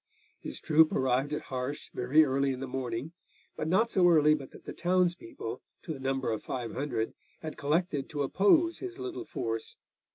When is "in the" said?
2.51-2.67